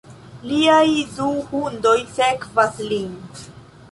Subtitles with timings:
[0.51, 3.15] Liaj du hundoj sekvas lin.